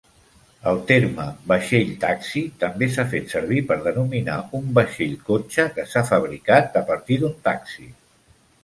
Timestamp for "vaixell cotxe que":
4.81-5.87